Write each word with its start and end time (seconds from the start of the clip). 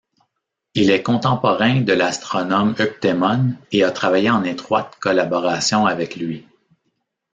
Il 0.73 0.89
est 0.89 1.03
contemporain 1.03 1.81
de 1.81 1.93
l'astronome 1.93 2.73
Euctémon 2.79 3.53
et 3.71 3.83
a 3.83 3.91
travaillé 3.91 4.31
en 4.31 4.43
étroite 4.43 4.95
collaboration 4.99 5.85
avec 5.85 6.15
lui. 6.15 6.47